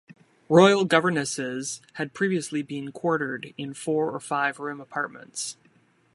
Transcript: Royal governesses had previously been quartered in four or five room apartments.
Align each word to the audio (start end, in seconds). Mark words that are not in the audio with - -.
Royal 0.49 0.83
governesses 0.83 1.79
had 1.93 2.11
previously 2.15 2.63
been 2.63 2.91
quartered 2.91 3.53
in 3.55 3.71
four 3.71 4.09
or 4.09 4.19
five 4.19 4.59
room 4.59 4.81
apartments. 4.81 5.57